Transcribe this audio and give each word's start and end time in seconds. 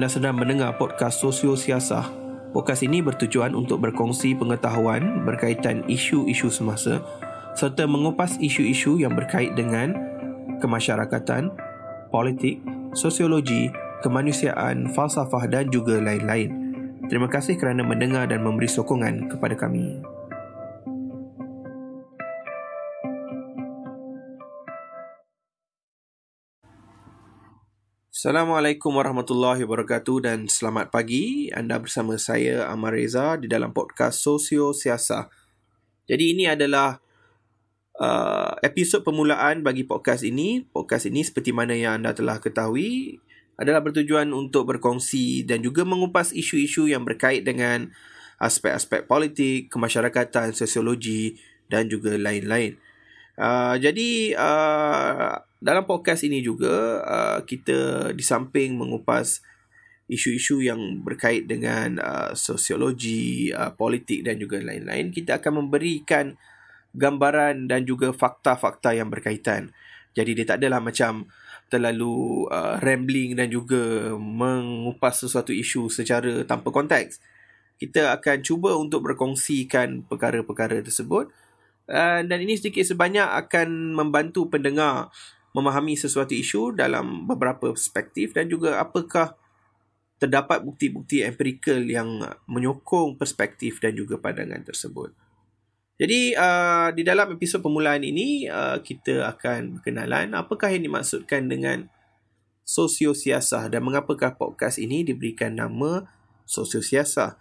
Anda 0.00 0.16
sedang 0.16 0.40
mendengar 0.40 0.80
podcast 0.80 1.20
Sosio 1.20 1.52
Siasah. 1.52 2.08
Podcast 2.56 2.88
ini 2.88 3.04
bertujuan 3.04 3.52
untuk 3.52 3.84
berkongsi 3.84 4.32
pengetahuan 4.32 5.28
berkaitan 5.28 5.84
isu-isu 5.92 6.48
semasa 6.48 7.04
serta 7.52 7.84
mengupas 7.84 8.40
isu-isu 8.40 8.96
yang 8.96 9.12
berkait 9.12 9.52
dengan 9.52 9.92
kemasyarakatan, 10.56 11.52
politik, 12.08 12.64
sosiologi, 12.96 13.68
kemanusiaan, 14.00 14.88
falsafah 14.88 15.44
dan 15.52 15.68
juga 15.68 16.00
lain-lain. 16.00 16.48
Terima 17.12 17.28
kasih 17.28 17.60
kerana 17.60 17.84
mendengar 17.84 18.24
dan 18.24 18.40
memberi 18.40 18.72
sokongan 18.72 19.28
kepada 19.28 19.52
kami. 19.52 20.00
Assalamualaikum 28.20 29.00
warahmatullahi 29.00 29.64
wabarakatuh 29.64 30.28
dan 30.28 30.44
selamat 30.44 30.92
pagi. 30.92 31.48
Anda 31.56 31.80
bersama 31.80 32.20
saya 32.20 32.68
Amar 32.68 32.92
Reza 32.92 33.40
di 33.40 33.48
dalam 33.48 33.72
podcast 33.72 34.20
Sosio 34.20 34.76
Siasa. 34.76 35.32
Jadi 36.04 36.36
ini 36.36 36.44
adalah 36.44 37.00
uh, 37.96 38.52
episod 38.60 39.00
permulaan 39.00 39.64
bagi 39.64 39.88
podcast 39.88 40.20
ini. 40.20 40.60
Podcast 40.60 41.08
ini 41.08 41.24
seperti 41.24 41.56
mana 41.56 41.72
yang 41.72 42.04
anda 42.04 42.12
telah 42.12 42.36
ketahui 42.44 43.16
adalah 43.56 43.80
bertujuan 43.80 44.36
untuk 44.36 44.68
berkongsi 44.68 45.48
dan 45.48 45.64
juga 45.64 45.88
mengupas 45.88 46.36
isu-isu 46.36 46.92
yang 46.92 47.08
berkait 47.08 47.40
dengan 47.40 47.88
aspek-aspek 48.36 49.08
politik, 49.08 49.72
kemasyarakatan, 49.72 50.52
sosiologi 50.52 51.40
dan 51.72 51.88
juga 51.88 52.20
lain-lain. 52.20 52.76
Uh, 53.40 53.80
jadi 53.80 54.36
uh, 54.36 55.32
dalam 55.64 55.88
podcast 55.88 56.28
ini 56.28 56.44
juga 56.44 57.00
uh, 57.00 57.40
kita 57.40 58.12
di 58.12 58.20
samping 58.20 58.76
mengupas 58.76 59.40
isu-isu 60.12 60.60
yang 60.60 61.00
berkait 61.00 61.48
dengan 61.48 61.96
uh, 62.04 62.36
sosiologi, 62.36 63.48
uh, 63.48 63.72
politik 63.72 64.28
dan 64.28 64.36
juga 64.36 64.60
lain-lain, 64.60 65.08
kita 65.08 65.40
akan 65.40 65.64
memberikan 65.64 66.36
gambaran 66.92 67.64
dan 67.64 67.88
juga 67.88 68.12
fakta-fakta 68.12 68.92
yang 68.92 69.08
berkaitan. 69.08 69.72
Jadi 70.12 70.36
dia 70.36 70.44
tak 70.44 70.60
adalah 70.60 70.84
macam 70.84 71.24
terlalu 71.70 72.44
uh, 72.50 72.76
rambling 72.82 73.38
dan 73.38 73.48
juga 73.48 74.12
mengupas 74.18 75.22
sesuatu 75.22 75.54
isu 75.54 75.88
secara 75.88 76.42
tanpa 76.44 76.74
konteks. 76.74 77.22
Kita 77.80 78.12
akan 78.20 78.44
cuba 78.44 78.76
untuk 78.76 79.06
berkongsikan 79.06 80.04
perkara-perkara 80.04 80.84
tersebut 80.84 81.32
Uh, 81.90 82.22
dan 82.22 82.38
ini 82.38 82.54
sedikit 82.54 82.86
sebanyak 82.86 83.26
akan 83.26 83.98
membantu 83.98 84.46
pendengar 84.46 85.10
memahami 85.50 85.98
sesuatu 85.98 86.30
isu 86.30 86.78
dalam 86.78 87.26
beberapa 87.26 87.74
perspektif 87.74 88.30
dan 88.30 88.46
juga 88.46 88.78
apakah 88.78 89.34
terdapat 90.22 90.62
bukti-bukti 90.62 91.26
empirikal 91.26 91.80
yang 91.82 92.22
menyokong 92.46 93.18
perspektif 93.18 93.82
dan 93.82 93.98
juga 93.98 94.20
pandangan 94.22 94.62
tersebut. 94.62 95.10
Jadi 96.00 96.32
uh, 96.32 96.88
di 96.96 97.02
dalam 97.04 97.36
episod 97.36 97.60
permulaan 97.60 98.00
ini 98.00 98.48
uh, 98.48 98.80
kita 98.80 99.26
akan 99.36 99.80
berkenalan 99.80 100.32
apakah 100.32 100.72
yang 100.72 100.88
dimaksudkan 100.88 101.44
dengan 101.44 101.92
sosiosiasah 102.64 103.68
dan 103.68 103.82
mengapakah 103.82 104.32
podcast 104.38 104.78
ini 104.78 105.02
diberikan 105.02 105.58
nama 105.58 106.06
sosiosiasah. 106.46 107.36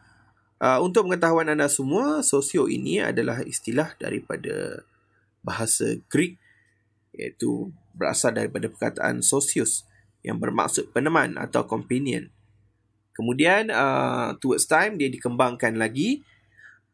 Uh, 0.60 0.84
untuk 0.84 1.08
pengetahuan 1.08 1.48
anda 1.48 1.72
semua, 1.72 2.20
sosio 2.20 2.68
ini 2.68 3.00
adalah 3.00 3.40
istilah 3.48 3.96
daripada 3.96 4.84
bahasa 5.40 5.96
Greek 6.12 6.36
iaitu 7.16 7.72
berasal 7.96 8.36
daripada 8.36 8.68
perkataan 8.68 9.24
sosius 9.24 9.88
yang 10.20 10.36
bermaksud 10.36 10.92
peneman 10.92 11.40
atau 11.40 11.64
companion. 11.64 12.28
Kemudian 13.16 13.72
uh, 13.72 14.36
towards 14.40 14.68
time 14.68 14.96
dia 14.96 15.12
dikembangkan 15.12 15.76
lagi 15.76 16.24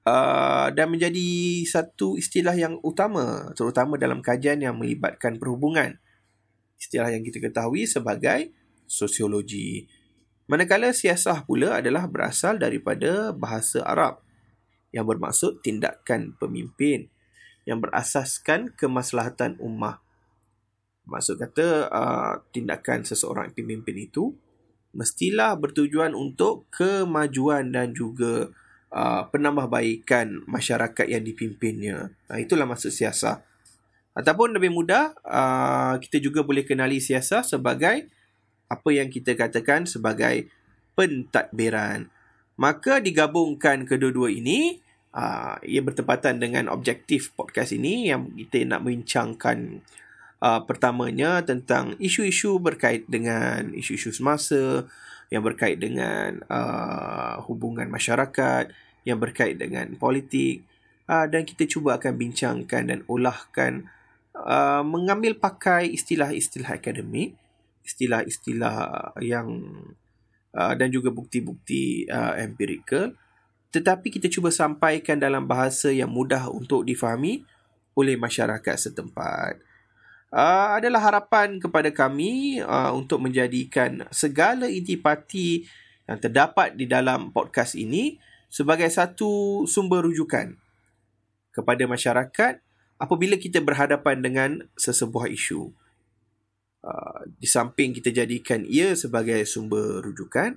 uh, 0.05 0.73
dan 0.73 0.89
menjadi 0.89 1.61
satu 1.65 2.17
istilah 2.17 2.53
yang 2.57 2.81
utama 2.81 3.53
terutama 3.53 3.97
dalam 3.97 4.21
kajian 4.21 4.61
yang 4.61 4.77
melibatkan 4.77 5.37
perhubungan. 5.41 5.97
Istilah 6.77 7.13
yang 7.13 7.25
kita 7.25 7.41
ketahui 7.41 7.85
sebagai 7.89 8.53
sosiologi. 8.85 9.89
Manakala 10.45 10.93
siasah 10.93 11.41
pula 11.41 11.81
adalah 11.81 12.05
berasal 12.05 12.61
daripada 12.61 13.33
bahasa 13.33 13.81
Arab 13.81 14.21
yang 14.93 15.09
bermaksud 15.09 15.65
tindakan 15.65 16.37
pemimpin 16.37 17.09
yang 17.65 17.81
berasaskan 17.81 18.69
kemaslahatan 18.77 19.57
ummah. 19.57 20.05
Maksud 21.09 21.41
kata 21.41 21.89
uh, 21.89 22.33
tindakan 22.53 23.01
seseorang 23.01 23.57
pemimpin 23.57 23.97
itu 23.97 24.37
mestilah 24.93 25.57
bertujuan 25.57 26.13
untuk 26.13 26.69
kemajuan 26.69 27.73
dan 27.73 27.97
juga 27.97 28.53
uh, 28.93 29.25
penambahbaikan 29.33 30.45
masyarakat 30.45 31.05
yang 31.09 31.25
dipimpinnya. 31.25 32.13
Itulah 32.37 32.69
maksud 32.69 32.93
siasah. 32.93 33.41
Ataupun 34.15 34.55
lebih 34.55 34.71
mudah, 34.71 35.11
uh, 35.25 35.97
kita 35.99 36.21
juga 36.23 36.45
boleh 36.45 36.63
kenali 36.63 37.03
siasah 37.03 37.43
sebagai 37.43 38.07
apa 38.67 38.89
yang 38.91 39.13
kita 39.13 39.37
katakan 39.37 39.85
sebagai 39.85 40.49
pentadbiran. 40.97 42.09
Maka 42.55 43.03
digabungkan 43.03 43.83
kedua-dua 43.83 44.31
ini, 44.31 44.79
uh, 45.11 45.59
ia 45.61 45.83
bertepatan 45.83 46.39
dengan 46.39 46.71
objektif 46.71 47.35
podcast 47.35 47.75
ini 47.75 48.07
yang 48.07 48.31
kita 48.31 48.63
nak 48.63 48.87
membincangkan 48.87 49.83
uh, 50.39 50.63
pertamanya 50.63 51.43
tentang 51.43 51.99
isu-isu 51.99 52.57
berkait 52.63 53.03
dengan 53.11 53.75
isu-isu 53.75 54.15
semasa, 54.15 54.87
yang 55.33 55.41
berkait 55.41 55.81
dengan 55.81 56.41
uh, 56.47 57.41
hubungan 57.49 57.89
masyarakat, 57.89 58.69
yang 59.05 59.17
berkait 59.21 59.57
dengan 59.57 59.93
politik 59.97 60.65
uh, 61.09 61.25
dan 61.29 61.45
kita 61.45 61.65
cuba 61.69 61.97
akan 61.97 62.13
bincangkan 62.17 62.83
dan 62.89 62.99
olahkan 63.09 63.89
uh, 64.37 64.81
mengambil 64.85 65.37
pakai 65.37 65.93
istilah-istilah 65.93 66.77
akademik 66.77 67.37
istilah-istilah 67.85 69.13
yang 69.21 69.47
uh, 70.57 70.73
dan 70.73 70.89
juga 70.89 71.13
bukti-bukti 71.13 72.09
uh, 72.09 72.35
empirikal 72.41 73.13
tetapi 73.75 74.07
kita 74.07 74.31
cuba 74.31 74.55
sampaikan 74.55 75.19
dalam 75.19 75.43
bahasa 75.43 75.91
yang 75.91 76.07
mudah 76.07 76.47
untuk 76.47 76.87
difahami 76.87 77.43
oleh 77.91 78.15
masyarakat 78.15 78.75
setempat. 78.79 79.59
Uh, 80.31 80.79
adalah 80.79 81.03
harapan 81.03 81.59
kepada 81.59 81.91
kami 81.91 82.63
uh, 82.63 82.95
untuk 82.95 83.19
menjadikan 83.19 84.07
segala 84.15 84.71
intipati 84.71 85.67
yang 86.07 86.19
terdapat 86.23 86.79
di 86.79 86.87
dalam 86.87 87.35
podcast 87.35 87.75
ini 87.75 88.15
sebagai 88.47 88.87
satu 88.87 89.63
sumber 89.67 90.07
rujukan 90.07 90.55
kepada 91.51 91.83
masyarakat 91.83 92.63
apabila 92.95 93.35
kita 93.35 93.59
berhadapan 93.59 94.23
dengan 94.23 94.49
sesebuah 94.79 95.27
isu. 95.35 95.71
Uh, 96.85 97.25
di 97.41 97.49
samping 97.49 97.97
kita 97.97 98.13
jadikan 98.13 98.61
ia 98.61 98.93
sebagai 98.93 99.41
sumber 99.49 100.05
rujukan, 100.05 100.53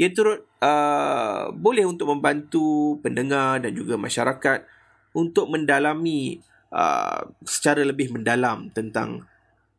ia 0.00 0.08
turut 0.08 0.48
uh, 0.64 1.52
boleh 1.52 1.84
untuk 1.84 2.16
membantu 2.16 2.96
pendengar 3.04 3.60
dan 3.60 3.76
juga 3.76 4.00
masyarakat 4.00 4.64
untuk 5.12 5.52
mendalami 5.52 6.40
uh, 6.72 7.28
secara 7.44 7.84
lebih 7.84 8.08
mendalam 8.08 8.72
tentang 8.72 9.28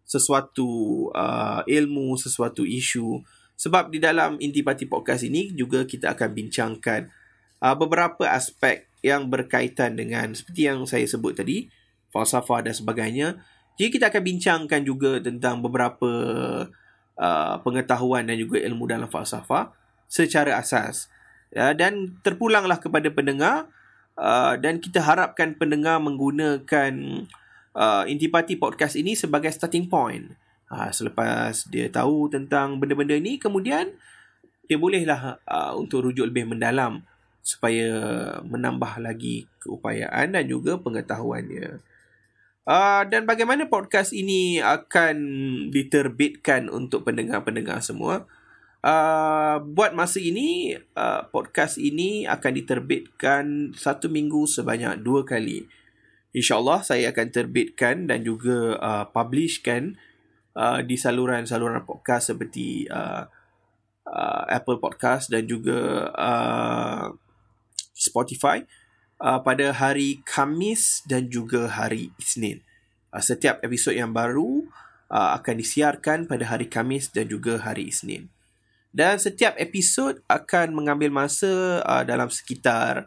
sesuatu 0.05 1.09
uh, 1.17 1.65
ilmu, 1.65 2.13
sesuatu 2.17 2.61
isu. 2.61 3.25
Sebab 3.57 3.89
di 3.89 3.97
dalam 3.97 4.37
Intipati 4.37 4.85
Podcast 4.85 5.25
ini 5.25 5.49
juga 5.53 5.81
kita 5.81 6.13
akan 6.13 6.29
bincangkan 6.29 7.09
uh, 7.61 7.73
beberapa 7.73 8.29
aspek 8.29 8.85
yang 9.01 9.29
berkaitan 9.29 9.97
dengan 9.97 10.33
seperti 10.33 10.69
yang 10.69 10.85
saya 10.85 11.05
sebut 11.05 11.37
tadi, 11.37 11.69
falsafah 12.13 12.65
dan 12.65 12.73
sebagainya, 12.73 13.41
jadi 13.77 13.89
kita 13.93 14.05
akan 14.09 14.23
bincangkan 14.25 14.81
juga 14.81 15.21
tentang 15.21 15.61
beberapa 15.61 16.11
uh, 17.13 17.55
pengetahuan 17.61 18.25
dan 18.25 18.37
juga 18.41 18.57
ilmu 18.65 18.89
dalam 18.89 19.05
falsafah 19.05 19.69
secara 20.09 20.57
asas. 20.57 21.13
Ya, 21.53 21.71
dan 21.71 22.19
terpulanglah 22.25 22.81
kepada 22.81 23.07
pendengar 23.13 23.69
uh, 24.17 24.57
dan 24.59 24.81
kita 24.81 24.99
harapkan 24.99 25.55
pendengar 25.55 26.01
menggunakan 26.01 26.93
uh, 27.77 28.03
intipati 28.09 28.57
podcast 28.57 28.97
ini 28.97 29.13
sebagai 29.13 29.53
starting 29.53 29.87
point. 29.87 30.33
Uh, 30.67 30.91
selepas 30.91 31.63
dia 31.71 31.87
tahu 31.87 32.27
tentang 32.27 32.81
benda-benda 32.81 33.15
ini, 33.15 33.39
kemudian 33.39 33.93
dia 34.67 34.75
bolehlah 34.75 35.39
uh, 35.47 35.71
untuk 35.77 36.09
rujuk 36.09 36.27
lebih 36.27 36.49
mendalam 36.49 37.05
supaya 37.39 37.87
menambah 38.43 38.99
lagi 38.99 39.47
keupayaan 39.63 40.35
dan 40.35 40.43
juga 40.49 40.75
pengetahuannya. 40.75 41.79
Uh, 42.67 43.07
dan 43.07 43.23
bagaimana 43.23 43.71
podcast 43.71 44.11
ini 44.11 44.59
akan 44.59 45.15
diterbitkan 45.71 46.67
untuk 46.67 47.07
pendengar-pendengar 47.07 47.79
semua? 47.79 48.27
Uh, 48.83 49.63
buat 49.71 49.95
masa 49.95 50.19
ini, 50.19 50.75
uh, 50.75 51.23
podcast 51.31 51.79
ini 51.79 52.27
akan 52.27 52.51
diterbitkan 52.51 53.71
satu 53.71 54.11
minggu 54.11 54.43
sebanyak 54.51 54.99
dua 54.99 55.23
kali. 55.23 55.63
InsyaAllah 56.35 56.83
saya 56.83 57.15
akan 57.15 57.27
terbitkan 57.31 58.03
dan 58.03 58.27
juga 58.27 58.75
uh, 58.83 59.05
publishkan 59.15 59.95
uh, 60.59 60.83
di 60.83 60.99
saluran-saluran 60.99 61.87
podcast 61.87 62.35
seperti 62.35 62.83
uh, 62.91 63.31
uh, 64.11 64.43
Apple 64.51 64.83
Podcast 64.83 65.31
dan 65.31 65.47
juga 65.47 66.11
uh, 66.11 67.15
Spotify 67.95 68.59
uh, 69.21 69.39
pada 69.41 69.73
hari 69.73 70.21
Kamis 70.25 71.01
dan 71.05 71.29
juga 71.29 71.69
hari 71.69 72.13
Isnin. 72.21 72.61
Uh, 73.13 73.23
setiap 73.23 73.61
episod 73.65 73.93
yang 73.93 74.13
baru 74.13 74.65
uh, 75.09 75.37
akan 75.37 75.55
disiarkan 75.61 76.29
pada 76.29 76.47
hari 76.49 76.69
Kamis 76.69 77.09
dan 77.09 77.29
juga 77.29 77.61
hari 77.61 77.89
Isnin. 77.89 78.29
Dan 78.93 79.21
setiap 79.21 79.53
episod 79.61 80.17
akan 80.25 80.73
mengambil 80.73 81.13
masa 81.13 81.83
uh, 81.85 82.03
dalam 82.07 82.31
sekitar 82.33 83.05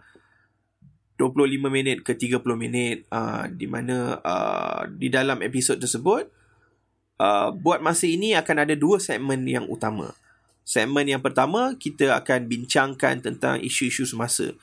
25 1.20 1.60
minit 1.68 1.98
ke 2.00 2.16
30 2.16 2.40
minit 2.56 3.04
uh, 3.12 3.44
di 3.52 3.68
mana 3.68 4.16
uh, 4.24 4.88
di 4.88 5.12
dalam 5.12 5.44
episod 5.44 5.76
tersebut 5.76 6.24
uh, 7.20 7.52
buat 7.52 7.84
masa 7.84 8.08
ini 8.08 8.32
akan 8.32 8.56
ada 8.64 8.72
dua 8.72 8.96
segmen 8.96 9.44
yang 9.44 9.68
utama. 9.68 10.16
Segmen 10.64 11.04
yang 11.04 11.20
pertama 11.20 11.76
kita 11.76 12.16
akan 12.16 12.48
bincangkan 12.48 13.20
tentang 13.20 13.60
isu-isu 13.60 14.08
semasa. 14.08 14.56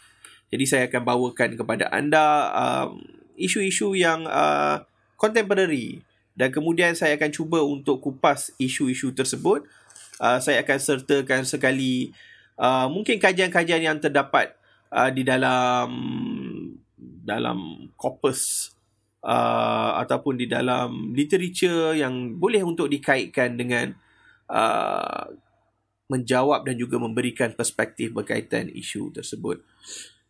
Jadi 0.48 0.64
saya 0.64 0.84
akan 0.88 1.04
bawakan 1.04 1.60
kepada 1.60 1.92
anda 1.92 2.52
um, 2.56 3.04
isu-isu 3.36 3.94
yang 3.94 4.24
uh, 4.28 4.80
contemporary 5.20 6.00
dan 6.38 6.54
kemudian 6.54 6.94
saya 6.94 7.18
akan 7.18 7.32
cuba 7.34 7.60
untuk 7.66 8.00
kupas 8.00 8.54
isu-isu 8.62 9.12
tersebut. 9.12 9.66
Uh, 10.18 10.40
saya 10.42 10.64
akan 10.64 10.78
sertakan 10.80 11.44
sekali 11.44 12.16
uh, 12.58 12.90
mungkin 12.90 13.22
kajian-kajian 13.22 13.84
yang 13.86 13.98
terdapat 14.00 14.56
uh, 14.94 15.10
di 15.14 15.22
dalam 15.26 15.90
dalam 17.28 17.92
corpus 18.00 18.72
uh, 19.28 20.00
ataupun 20.00 20.40
di 20.40 20.48
dalam 20.48 21.12
literature 21.12 21.94
yang 21.98 22.40
boleh 22.40 22.64
untuk 22.64 22.88
dikaitkan 22.88 23.60
dengan 23.60 23.92
uh, 24.48 25.28
menjawab 26.08 26.64
dan 26.64 26.80
juga 26.80 26.96
memberikan 26.98 27.52
perspektif 27.52 28.16
berkaitan 28.16 28.72
isu 28.72 29.12
tersebut. 29.12 29.60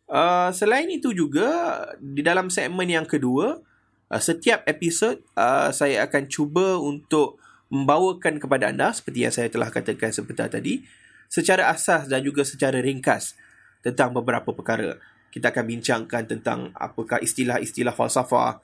Uh, 0.08 0.48
selain 0.56 0.88
itu 0.88 1.12
juga 1.12 1.84
di 2.00 2.24
dalam 2.24 2.48
segmen 2.48 2.88
yang 2.88 3.04
kedua 3.04 3.60
uh, 4.08 4.22
setiap 4.22 4.64
episod 4.64 5.20
uh, 5.36 5.68
saya 5.68 6.08
akan 6.08 6.24
cuba 6.32 6.80
untuk 6.80 7.36
membawakan 7.68 8.40
kepada 8.40 8.72
anda 8.72 8.88
seperti 8.88 9.28
yang 9.28 9.34
saya 9.36 9.52
telah 9.52 9.68
katakan 9.68 10.08
sebentar 10.08 10.48
tadi 10.48 10.80
secara 11.28 11.68
asas 11.68 12.08
dan 12.08 12.24
juga 12.24 12.40
secara 12.40 12.80
ringkas 12.80 13.36
tentang 13.84 14.16
beberapa 14.16 14.56
perkara 14.56 14.96
kita 15.28 15.52
akan 15.52 15.64
bincangkan 15.68 16.22
tentang 16.24 16.72
apakah 16.72 17.20
istilah-istilah 17.20 17.92
falsafah, 17.92 18.60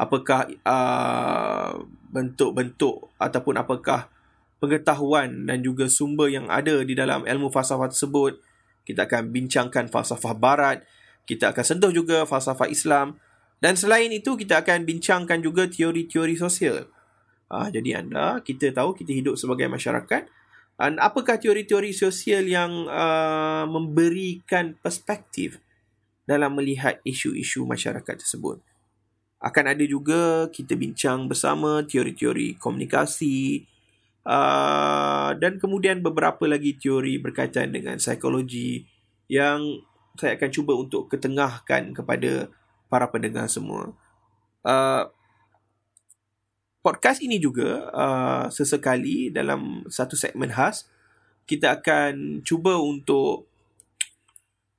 apakah 0.00 0.48
uh, 0.64 1.84
bentuk-bentuk 2.08 3.12
ataupun 3.20 3.54
apakah 3.60 4.08
pengetahuan 4.56 5.44
dan 5.44 5.60
juga 5.60 5.86
sumber 5.92 6.32
yang 6.32 6.48
ada 6.48 6.80
di 6.80 6.96
dalam 6.96 7.28
ilmu 7.28 7.52
falsafah 7.52 7.92
tersebut. 7.92 8.40
Kita 8.86 9.10
akan 9.10 9.34
bincangkan 9.34 9.90
falsafah 9.90 10.34
barat, 10.38 10.86
kita 11.26 11.50
akan 11.50 11.64
sentuh 11.66 11.90
juga 11.90 12.22
falsafah 12.22 12.70
Islam 12.70 13.18
dan 13.58 13.74
selain 13.74 14.08
itu 14.14 14.38
kita 14.38 14.62
akan 14.62 14.86
bincangkan 14.86 15.42
juga 15.42 15.66
teori-teori 15.66 16.38
sosial. 16.38 16.86
Uh, 17.50 17.66
jadi 17.70 18.02
anda, 18.02 18.38
kita 18.46 18.70
tahu 18.70 18.94
kita 18.94 19.10
hidup 19.10 19.34
sebagai 19.34 19.66
masyarakat 19.66 20.22
dan 20.76 20.92
apakah 21.00 21.40
teori-teori 21.40 21.90
sosial 21.90 22.46
yang 22.46 22.86
uh, 22.86 23.64
memberikan 23.66 24.78
perspektif 24.78 25.58
dalam 26.28 26.58
melihat 26.58 27.00
isu-isu 27.06 27.64
masyarakat 27.64 28.14
tersebut. 28.18 28.60
Akan 29.40 29.70
ada 29.70 29.84
juga 29.86 30.50
kita 30.50 30.74
bincang 30.74 31.30
bersama 31.30 31.80
teori-teori 31.86 32.58
komunikasi 32.58 33.64
uh, 34.26 35.30
dan 35.38 35.62
kemudian 35.62 36.02
beberapa 36.02 36.44
lagi 36.50 36.74
teori 36.74 37.22
berkaitan 37.22 37.70
dengan 37.70 37.96
psikologi 38.02 38.82
yang 39.30 39.62
saya 40.18 40.34
akan 40.34 40.50
cuba 40.50 40.72
untuk 40.74 41.06
ketengahkan 41.06 41.94
kepada 41.94 42.50
para 42.90 43.06
pendengar 43.06 43.46
semua. 43.46 43.94
Uh, 44.66 45.06
podcast 46.82 47.22
ini 47.22 47.38
juga 47.38 47.86
uh, 47.94 48.46
sesekali 48.50 49.30
dalam 49.30 49.86
satu 49.86 50.18
segmen 50.18 50.50
khas 50.50 50.90
kita 51.46 51.78
akan 51.78 52.42
cuba 52.42 52.78
untuk 52.78 53.46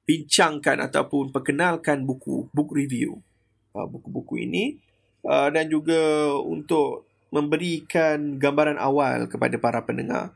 bincangkan 0.07 0.87
ataupun 0.87 1.31
perkenalkan 1.31 2.03
buku 2.07 2.47
book 2.51 2.71
review 2.75 3.19
uh, 3.75 3.87
buku-buku 3.87 4.43
ini 4.43 4.79
uh, 5.27 5.51
dan 5.51 5.67
juga 5.67 6.31
untuk 6.39 7.06
memberikan 7.29 8.39
gambaran 8.39 8.79
awal 8.79 9.27
kepada 9.27 9.59
para 9.59 9.83
pendengar 9.83 10.31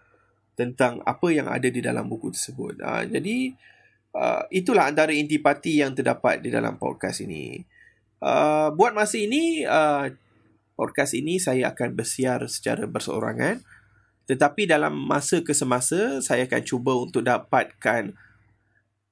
tentang 0.60 1.00
apa 1.08 1.28
yang 1.32 1.48
ada 1.48 1.72
di 1.72 1.80
dalam 1.80 2.06
buku 2.06 2.30
tersebut. 2.36 2.80
Uh, 2.84 3.04
jadi 3.08 3.56
uh, 4.16 4.44
itulah 4.52 4.92
antara 4.92 5.16
intipati 5.16 5.80
yang 5.80 5.96
terdapat 5.96 6.44
di 6.44 6.52
dalam 6.52 6.76
podcast 6.76 7.24
ini. 7.24 7.64
Uh, 8.22 8.70
buat 8.78 8.94
masa 8.94 9.18
ini 9.18 9.66
uh, 9.66 10.12
podcast 10.78 11.18
ini 11.18 11.42
saya 11.42 11.74
akan 11.74 11.98
bersiar 11.98 12.46
secara 12.46 12.86
berseorangan 12.86 13.66
tetapi 14.30 14.70
dalam 14.70 14.94
masa 14.94 15.42
ke 15.42 15.52
semasa 15.58 16.22
saya 16.22 16.46
akan 16.46 16.62
cuba 16.64 16.94
untuk 16.98 17.26
dapatkan 17.26 18.14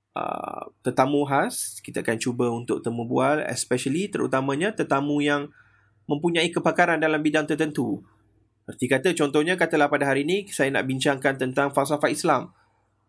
Uh, 0.09 0.73
tetamu 0.81 1.21
khas 1.21 1.77
kita 1.85 2.01
akan 2.01 2.17
cuba 2.17 2.49
untuk 2.49 2.81
temu 2.81 3.05
bual 3.05 3.45
especially 3.45 4.09
terutamanya 4.09 4.73
tetamu 4.73 5.21
yang 5.21 5.53
mempunyai 6.09 6.49
kepakaran 6.49 6.97
dalam 6.97 7.21
bidang 7.21 7.45
tertentu. 7.45 8.01
Seperti 8.65 8.85
kata 8.89 9.09
contohnya 9.13 9.53
katalah 9.53 9.89
pada 9.89 10.09
hari 10.09 10.25
ini 10.25 10.49
saya 10.49 10.73
nak 10.73 10.89
bincangkan 10.89 11.37
tentang 11.37 11.69
falsafah 11.69 12.09
Islam. 12.09 12.49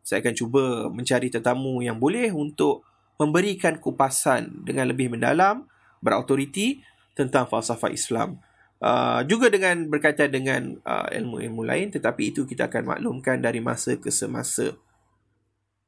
Saya 0.05 0.21
akan 0.21 0.35
cuba 0.37 0.65
mencari 0.93 1.33
tetamu 1.33 1.81
yang 1.81 1.97
boleh 1.97 2.29
untuk 2.33 2.85
memberikan 3.21 3.77
kupasan 3.77 4.65
dengan 4.65 4.89
lebih 4.89 5.13
mendalam, 5.13 5.69
berautoriti 6.01 6.81
tentang 7.13 7.49
falsafah 7.49 7.93
Islam. 7.93 8.41
Uh, 8.81 9.21
juga 9.29 9.53
dengan 9.53 9.93
berkaitan 9.93 10.33
dengan 10.33 10.81
uh, 10.89 11.05
ilmu-ilmu 11.13 11.69
lain 11.69 11.93
tetapi 11.93 12.33
itu 12.33 12.49
kita 12.49 12.73
akan 12.73 12.97
maklumkan 12.97 13.37
dari 13.37 13.61
masa 13.61 14.01
ke 14.01 14.09
semasa. 14.09 14.73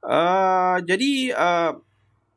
Uh, 0.04 0.76
jadi 0.84 1.32
uh, 1.32 1.72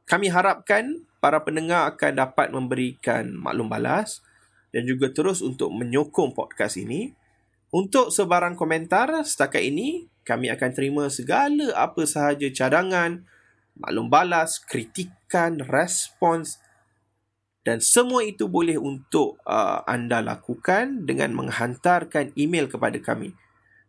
kami 0.07 0.31
harapkan 0.31 1.03
para 1.19 1.43
pendengar 1.43 1.91
akan 1.91 2.11
dapat 2.15 2.47
memberikan 2.55 3.35
maklum 3.35 3.67
balas 3.67 4.23
dan 4.75 4.83
juga 4.83 5.07
terus 5.15 5.39
untuk 5.39 5.71
menyokong 5.71 6.35
podcast 6.35 6.75
ini. 6.75 7.15
Untuk 7.71 8.11
sebarang 8.11 8.59
komentar 8.59 9.07
setakat 9.23 9.63
ini, 9.63 10.11
kami 10.27 10.51
akan 10.51 10.71
terima 10.75 11.07
segala 11.07 11.71
apa 11.79 12.03
sahaja 12.03 12.51
cadangan, 12.51 13.23
maklum 13.79 14.11
balas, 14.11 14.59
kritikan, 14.59 15.63
respons 15.63 16.59
dan 17.65 17.81
semua 17.81 18.21
itu 18.21 18.45
boleh 18.45 18.77
untuk 18.77 19.41
uh, 19.41 19.81
anda 19.89 20.21
lakukan 20.21 21.09
dengan 21.09 21.33
menghantarkan 21.33 22.37
email 22.37 22.69
kepada 22.69 23.01
kami. 23.01 23.33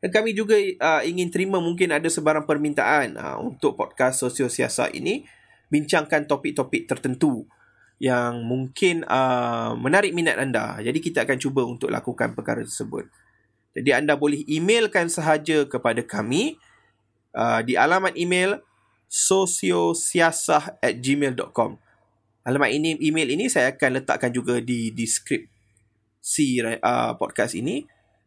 Dan 0.00 0.08
kami 0.08 0.32
juga 0.32 0.56
uh, 0.56 1.04
ingin 1.04 1.28
terima 1.28 1.60
mungkin 1.60 1.92
ada 1.92 2.08
sebarang 2.08 2.48
permintaan 2.48 3.20
uh, 3.20 3.36
untuk 3.36 3.76
podcast 3.76 4.24
sosio 4.24 4.48
siasat 4.48 4.96
ini 4.96 5.28
bincangkan 5.68 6.24
topik-topik 6.24 6.88
tertentu 6.88 7.44
yang 7.96 8.44
mungkin 8.44 9.04
uh, 9.08 9.72
menarik 9.76 10.12
minat 10.12 10.36
anda. 10.36 10.76
Jadi 10.84 11.00
kita 11.00 11.24
akan 11.24 11.38
cuba 11.40 11.64
untuk 11.64 11.88
lakukan 11.88 12.36
perkara 12.36 12.60
tersebut. 12.60 13.08
Jadi 13.76 13.90
anda 13.92 14.16
boleh 14.16 14.44
emailkan 14.48 15.08
sahaja 15.08 15.64
kepada 15.68 16.00
kami 16.04 16.56
uh, 17.36 17.60
di 17.64 17.76
alamat 17.76 18.16
email 18.16 18.60
sosiosiasah 19.08 20.80
at 20.80 20.94
gmail.com 20.98 21.78
Alamat 22.46 22.70
ini, 22.78 22.94
email 23.02 23.26
ini 23.34 23.50
saya 23.50 23.74
akan 23.74 24.00
letakkan 24.00 24.30
juga 24.30 24.62
di 24.62 24.94
deskripsi 24.94 26.62
uh, 26.62 27.18
podcast 27.18 27.58
ini 27.58 27.84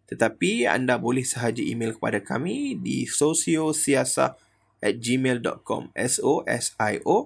tetapi 0.09 0.65
anda 0.65 0.97
boleh 0.97 1.21
sahaja 1.21 1.61
email 1.61 1.93
kepada 1.93 2.17
kami 2.17 2.73
di 2.81 3.05
sosiosiasa 3.05 4.33
at 4.81 4.95
gmail.com 4.97 5.93
S-O-S-I-O 5.93 7.17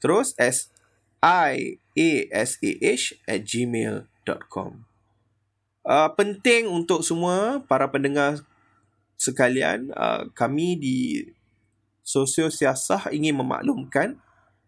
terus 0.00 0.32
S-I-A-S-A-H 1.24 3.04
at 3.24 3.40
gmail.com 3.48 4.84
uh, 5.88 6.10
Penting 6.12 6.68
untuk 6.68 7.00
semua 7.00 7.64
para 7.64 7.88
pendengar 7.88 8.44
sekalian 9.16 9.88
uh, 9.96 10.28
kami 10.36 10.76
di 10.76 11.24
sosiosiasah 12.04 13.08
ingin 13.08 13.40
memaklumkan 13.40 14.20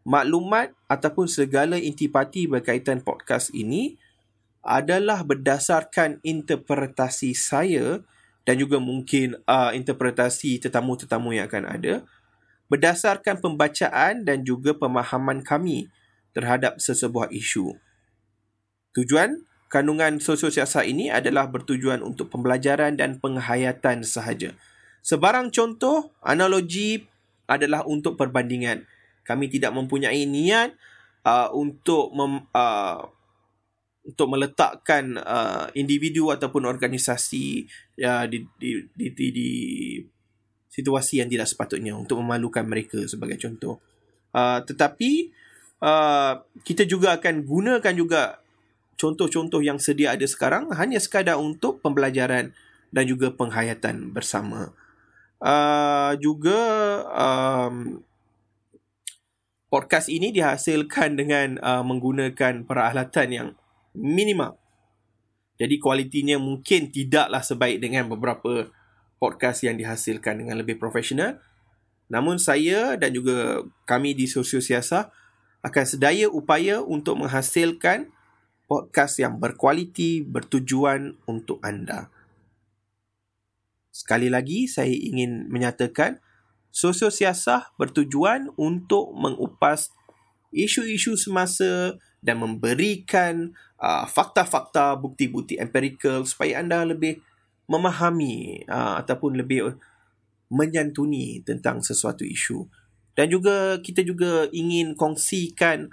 maklumat 0.09 0.73
ataupun 0.89 1.29
segala 1.29 1.77
intipati 1.77 2.49
berkaitan 2.49 3.05
podcast 3.05 3.53
ini 3.53 4.01
adalah 4.65 5.21
berdasarkan 5.29 6.25
interpretasi 6.25 7.37
saya 7.37 8.01
dan 8.49 8.57
juga 8.57 8.81
mungkin 8.81 9.37
uh, 9.45 9.77
interpretasi 9.77 10.57
tetamu-tetamu 10.65 11.37
yang 11.37 11.53
akan 11.53 11.69
ada 11.69 11.95
berdasarkan 12.73 13.45
pembacaan 13.45 14.25
dan 14.25 14.41
juga 14.41 14.73
pemahaman 14.73 15.45
kami 15.45 15.93
terhadap 16.37 16.77
sesebuah 16.77 17.33
isu. 17.33 17.73
Tujuan 18.93 19.41
kandungan 19.73 20.21
sosiosiasat 20.21 20.85
ini 20.85 21.09
adalah 21.09 21.49
bertujuan 21.49 22.05
untuk 22.05 22.29
pembelajaran 22.29 23.01
dan 23.01 23.17
penghayatan 23.17 24.05
sahaja. 24.05 24.53
Sebarang 25.01 25.49
contoh, 25.49 26.13
analogi 26.21 27.09
adalah 27.49 27.89
untuk 27.89 28.21
perbandingan. 28.21 28.85
Kami 29.25 29.49
tidak 29.49 29.73
mempunyai 29.73 30.29
niat 30.29 30.77
uh, 31.25 31.49
untuk 31.57 32.13
mem, 32.13 32.45
uh, 32.53 33.01
untuk 34.07 34.27
meletakkan 34.31 35.19
uh, 35.19 35.67
individu 35.75 36.31
ataupun 36.31 36.63
organisasi 36.63 37.67
ya, 37.99 38.29
di, 38.31 38.47
di, 38.55 38.87
di, 38.95 39.07
di, 39.11 39.27
di 39.35 39.51
situasi 40.71 41.25
yang 41.25 41.31
tidak 41.33 41.51
sepatutnya 41.51 41.97
untuk 41.99 42.23
memalukan 42.23 42.63
mereka 42.63 43.03
sebagai 43.11 43.35
contoh. 43.41 43.83
Uh, 44.31 44.63
tetapi 44.63 45.33
uh, 45.83 46.41
kita 46.65 46.89
juga 46.89 47.17
akan 47.19 47.45
gunakan 47.45 47.95
juga 47.97 48.41
contoh-contoh 48.97 49.61
yang 49.61 49.77
sedia 49.77 50.17
ada 50.17 50.25
sekarang 50.25 50.73
hanya 50.73 50.97
sekadar 50.97 51.37
untuk 51.37 51.85
pembelajaran 51.85 52.57
dan 52.93 53.05
juga 53.05 53.29
penghayatan 53.33 54.13
bersama. 54.13 54.73
Uh, 55.37 56.17
juga 56.17 56.61
um, 57.13 58.01
podcast 59.69 60.09
ini 60.09 60.33
dihasilkan 60.33 61.21
dengan 61.21 61.61
uh, 61.61 61.85
menggunakan 61.85 62.65
peralatan 62.65 63.29
yang 63.29 63.49
minimal. 63.93 64.57
Jadi 65.57 65.77
kualitinya 65.81 66.37
mungkin 66.41 66.93
tidaklah 66.93 67.41
sebaik 67.41 67.81
dengan 67.81 68.09
beberapa 68.09 68.69
podcast 69.17 69.65
yang 69.65 69.77
dihasilkan 69.81 70.45
dengan 70.45 70.61
lebih 70.61 70.77
profesional. 70.77 71.41
Namun 72.13 72.37
saya 72.41 72.95
dan 73.01 73.13
juga 73.13 73.65
kami 73.89 74.13
di 74.13 74.29
Sosio 74.29 74.61
Siasa 74.61 75.11
akan 75.67 75.85
sedaya 75.85 76.31
upaya 76.31 76.79
untuk 76.79 77.19
menghasilkan 77.19 78.07
podcast 78.71 79.19
yang 79.19 79.43
berkualiti, 79.43 80.23
bertujuan 80.23 81.19
untuk 81.27 81.59
anda. 81.67 82.07
Sekali 83.91 84.31
lagi, 84.31 84.71
saya 84.71 84.95
ingin 84.95 85.51
menyatakan 85.51 86.23
sosio 86.71 87.11
siasah 87.11 87.75
bertujuan 87.75 88.55
untuk 88.55 89.11
mengupas 89.17 89.91
isu-isu 90.55 91.19
semasa 91.19 91.99
dan 92.23 92.39
memberikan 92.39 93.51
uh, 93.83 94.07
fakta-fakta, 94.07 94.95
bukti-bukti 94.99 95.59
empirical 95.59 96.23
supaya 96.29 96.63
anda 96.63 96.87
lebih 96.87 97.19
memahami 97.67 98.63
uh, 98.71 99.03
ataupun 99.03 99.35
lebih 99.35 99.75
menyantuni 100.47 101.43
tentang 101.43 101.83
sesuatu 101.83 102.23
isu. 102.23 102.67
Dan 103.17 103.33
juga 103.33 103.81
kita 103.81 104.05
juga 104.05 104.45
ingin 104.53 104.93
kongsikan 104.93 105.89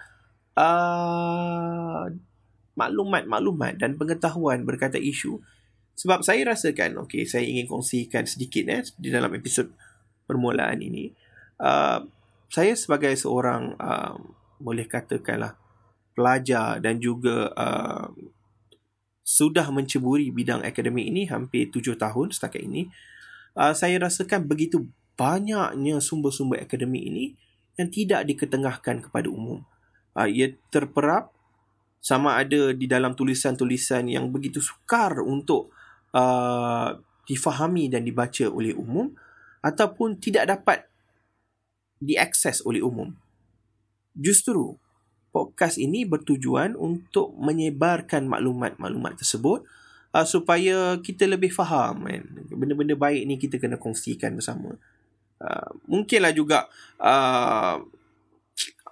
uh, 0.60 2.12
maklumat-maklumat 2.76 3.80
dan 3.80 3.96
pengetahuan 3.96 4.68
berkaitan 4.68 5.00
isu 5.00 5.40
sebab 5.94 6.26
saya 6.26 6.42
rasakan, 6.50 6.98
okay, 7.06 7.24
saya 7.30 7.46
ingin 7.46 7.70
kongsikan 7.70 8.26
sedikit 8.26 8.66
eh, 8.66 8.82
di 8.98 9.14
dalam 9.14 9.30
episod 9.38 9.70
permulaan 10.26 10.82
ini. 10.82 11.14
Uh, 11.62 12.02
saya 12.50 12.74
sebagai 12.74 13.14
seorang, 13.14 13.78
uh, 13.78 14.18
boleh 14.58 14.90
katakanlah, 14.90 15.54
pelajar 16.14 16.82
dan 16.82 16.98
juga 16.98 17.50
uh, 17.54 18.10
sudah 19.26 19.66
menceburi 19.74 20.30
bidang 20.30 20.62
akademik 20.62 21.10
ini 21.10 21.26
hampir 21.30 21.70
tujuh 21.70 21.98
tahun 21.98 22.34
setakat 22.34 22.66
ini, 22.66 22.90
uh, 23.58 23.74
saya 23.78 24.02
rasakan 24.02 24.50
begitu 24.50 24.90
banyaknya 25.14 26.02
sumber-sumber 26.02 26.62
akademik 26.62 27.04
ini 27.04 27.26
yang 27.78 27.90
tidak 27.90 28.22
diketengahkan 28.30 29.10
kepada 29.10 29.28
umum. 29.30 29.66
Uh, 30.14 30.30
ia 30.30 30.54
terperap 30.70 31.34
sama 32.04 32.38
ada 32.38 32.76
di 32.76 32.86
dalam 32.86 33.16
tulisan-tulisan 33.16 34.12
yang 34.12 34.30
begitu 34.30 34.60
sukar 34.60 35.24
untuk 35.24 35.72
uh, 36.12 36.94
difahami 37.24 37.88
dan 37.88 38.04
dibaca 38.04 38.46
oleh 38.52 38.76
umum 38.76 39.16
ataupun 39.64 40.20
tidak 40.20 40.52
dapat 40.52 40.86
diakses 42.04 42.60
oleh 42.68 42.84
umum. 42.84 43.16
Justru 44.14 44.76
podcast 45.34 45.82
ini 45.82 46.06
bertujuan 46.06 46.78
untuk 46.78 47.34
menyebarkan 47.40 48.30
maklumat-maklumat 48.30 49.18
tersebut 49.18 49.66
uh, 50.14 50.28
supaya 50.28 51.00
kita 51.02 51.26
lebih 51.26 51.50
faham 51.50 52.06
kan. 52.06 52.24
Benda-benda 52.54 52.94
baik 52.94 53.24
ni 53.26 53.40
kita 53.42 53.58
kena 53.58 53.80
kongsikan 53.82 54.38
bersama. 54.38 54.78
Uh, 55.44 55.76
mungkinlah 55.92 56.32
juga 56.32 56.72
uh, 57.04 57.84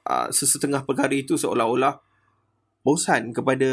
uh, 0.03 0.27
sesetengah 0.35 0.83
perkara 0.83 1.15
itu 1.15 1.39
seolah-olah 1.39 1.95
bosan 2.83 3.31
kepada 3.31 3.71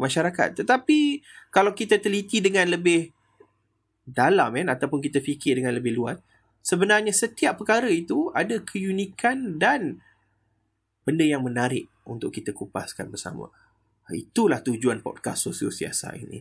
masyarakat. 0.00 0.64
Tetapi 0.64 1.20
kalau 1.52 1.76
kita 1.76 2.00
teliti 2.00 2.40
dengan 2.40 2.70
lebih 2.70 3.12
dalam 4.08 4.56
kan 4.56 4.68
ataupun 4.72 5.04
kita 5.04 5.20
fikir 5.20 5.60
dengan 5.60 5.76
lebih 5.76 5.92
luas, 5.92 6.16
sebenarnya 6.64 7.12
setiap 7.12 7.60
perkara 7.60 7.92
itu 7.92 8.32
ada 8.32 8.56
keunikan 8.64 9.60
dan 9.60 10.00
benda 11.04 11.28
yang 11.28 11.44
menarik 11.44 11.92
untuk 12.08 12.32
kita 12.32 12.56
kupaskan 12.56 13.12
bersama. 13.12 13.52
Itulah 14.08 14.60
tujuan 14.64 15.00
podcast 15.00 15.48
Sosio 15.48 15.72
Siasa 15.72 16.16
ini. 16.16 16.40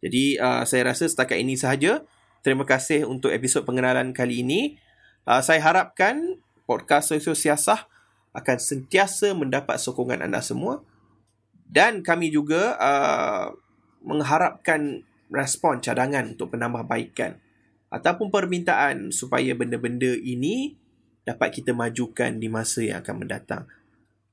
Jadi 0.00 0.40
uh, 0.40 0.64
saya 0.64 0.92
rasa 0.92 1.04
setakat 1.04 1.36
ini 1.36 1.56
sahaja. 1.56 2.00
Terima 2.40 2.64
kasih 2.64 3.04
untuk 3.04 3.28
episod 3.28 3.68
pengenalan 3.68 4.16
kali 4.16 4.40
ini. 4.40 4.80
Uh, 5.28 5.42
saya 5.44 5.60
harapkan 5.60 6.40
podcast 6.64 7.12
Sosio 7.12 7.36
Siasa 7.36 7.90
akan 8.30 8.58
sentiasa 8.62 9.34
mendapat 9.34 9.76
sokongan 9.76 10.22
anda 10.22 10.38
semua 10.40 10.80
dan 11.66 12.02
kami 12.02 12.30
juga 12.30 12.78
uh, 12.78 13.54
mengharapkan 14.02 15.02
respon 15.30 15.78
cadangan 15.78 16.34
untuk 16.34 16.54
penambahbaikan 16.54 17.38
ataupun 17.90 18.30
permintaan 18.30 19.10
supaya 19.10 19.54
benda-benda 19.54 20.14
ini 20.18 20.78
dapat 21.26 21.62
kita 21.62 21.74
majukan 21.74 22.38
di 22.38 22.48
masa 22.50 22.82
yang 22.82 23.02
akan 23.02 23.16
mendatang. 23.26 23.62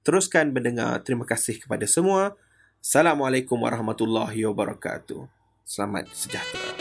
Teruskan 0.01 0.55
mendengar. 0.55 1.03
Terima 1.03 1.27
kasih 1.27 1.59
kepada 1.59 1.83
semua. 1.83 2.33
Assalamualaikum 2.79 3.59
warahmatullahi 3.59 4.47
wabarakatuh. 4.47 5.27
Selamat 5.67 6.07
sejahtera. 6.15 6.76